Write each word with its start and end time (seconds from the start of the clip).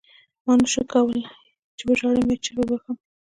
ما 0.45 0.53
نشول 0.61 0.85
کولای 0.93 1.21
چې 1.77 1.83
وژاړم 1.85 2.27
یا 2.31 2.37
چیغې 2.43 2.63
ووهم 2.65 2.95